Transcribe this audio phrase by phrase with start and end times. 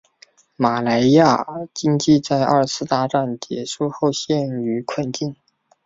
[0.55, 1.45] 马来亚
[1.75, 5.35] 经济在二次大战结束后陷于困境。